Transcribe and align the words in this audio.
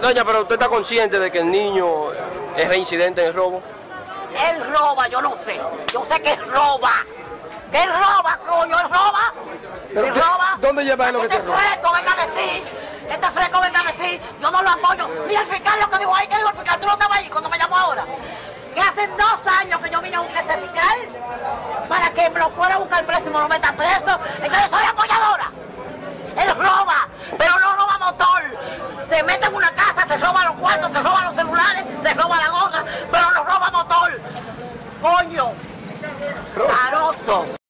Doña, 0.00 0.24
pero 0.24 0.42
usted 0.42 0.54
está 0.54 0.68
consciente 0.68 1.18
de 1.18 1.30
que 1.30 1.38
el 1.40 1.50
niño 1.50 2.10
es 2.56 2.68
reincidente 2.68 3.20
en 3.22 3.28
el 3.28 3.34
robo. 3.34 3.62
Él 4.48 4.72
roba, 4.72 5.08
yo 5.08 5.20
no 5.20 5.34
sé. 5.34 5.60
Yo 5.92 6.04
sé 6.04 6.20
que 6.22 6.34
roba. 6.36 6.90
Que 7.70 7.82
él 7.82 7.90
roba, 7.92 8.38
coño, 8.46 8.78
él 8.78 8.88
roba. 8.88 9.32
Pero 9.88 10.06
él 10.06 10.12
usted- 10.12 10.24
roba. 10.24 10.56
¿dónde 10.60 10.84
lleva 10.84 11.08
él 11.08 11.12
lo 11.14 11.20
que 11.20 11.26
este 11.26 11.40
se 11.40 11.46
roba? 11.46 11.58
fresco 11.58 11.92
venga 11.92 12.12
a 12.12 12.26
decir. 12.26 12.64
Este 13.10 13.30
fresco 13.30 13.60
venga 13.60 13.80
a 13.80 13.84
decir. 13.92 14.20
Yo 14.40 14.50
no 14.50 14.62
lo 14.62 14.70
apoyo. 14.70 15.08
Mira 15.26 15.40
el 15.42 15.46
fiscal 15.46 15.80
lo 15.80 15.90
que 15.90 15.98
dijo 15.98 16.14
ahí. 16.14 16.26
¿Qué 16.28 16.36
dijo 16.36 16.48
el 16.48 16.56
fiscal? 16.56 16.80
Tú 16.80 16.86
no 16.86 16.92
estabas 16.94 17.18
ahí 17.18 17.28
cuando 17.28 17.48
me 17.50 17.58
llamó 17.58 17.76
ahora. 17.76 18.04
Que 18.74 18.80
hace 18.80 19.06
dos 19.08 19.46
años 19.60 19.80
que 19.80 19.90
yo 19.90 20.00
vine 20.00 20.16
a 20.16 20.20
buscar 20.20 20.44
ese 20.44 20.58
fiscal 20.58 20.98
para 21.88 22.10
que 22.12 22.30
me 22.30 22.38
lo 22.38 22.48
fuera 22.50 22.76
a 22.76 22.78
buscar 22.78 23.04
preso 23.04 23.26
y 23.26 23.30
me 23.30 23.38
lo 23.40 23.48
meta 23.48 23.72
preso. 23.72 24.18
Entonces 24.42 24.70
soy 24.70 24.84
apoyadora. 24.84 25.50
Él 26.36 26.54
roba, 26.56 27.08
pero 27.36 27.58
no 27.58 27.74
roba 27.74 27.98
motor. 27.98 28.42
Se 29.08 29.22
mete 29.24 29.46
en 29.46 29.54
una 29.54 29.72
casa, 29.74 30.06
se 30.06 30.16
roba 30.18 30.44
los 30.44 30.54
cuartos, 30.70 30.92
se 30.92 31.02
roba 31.02 31.24
los 31.24 31.34
celulares, 31.34 31.84
se 32.02 32.14
roba 32.14 32.36
la 32.36 32.48
gorra, 32.50 32.84
pero 33.10 33.30
no 33.32 33.44
roba 33.44 33.70
motor. 33.70 34.20
Coño. 35.00 35.52
Aroso. 36.86 37.50